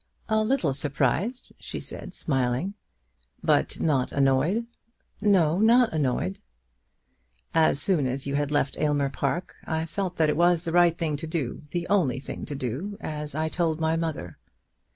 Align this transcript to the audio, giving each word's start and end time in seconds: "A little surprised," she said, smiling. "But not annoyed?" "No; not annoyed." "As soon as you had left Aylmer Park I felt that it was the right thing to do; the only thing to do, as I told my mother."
"A 0.29 0.43
little 0.43 0.73
surprised," 0.73 1.51
she 1.59 1.79
said, 1.79 2.15
smiling. 2.15 2.73
"But 3.43 3.79
not 3.79 4.11
annoyed?" 4.11 4.65
"No; 5.21 5.59
not 5.59 5.93
annoyed." 5.93 6.39
"As 7.53 7.79
soon 7.79 8.07
as 8.07 8.25
you 8.25 8.33
had 8.33 8.49
left 8.49 8.75
Aylmer 8.79 9.09
Park 9.09 9.57
I 9.63 9.85
felt 9.85 10.15
that 10.15 10.27
it 10.27 10.35
was 10.37 10.63
the 10.63 10.71
right 10.73 10.97
thing 10.97 11.17
to 11.17 11.27
do; 11.27 11.61
the 11.69 11.85
only 11.87 12.19
thing 12.19 12.47
to 12.47 12.55
do, 12.55 12.97
as 12.99 13.35
I 13.35 13.47
told 13.47 13.79
my 13.79 13.95
mother." 13.95 14.39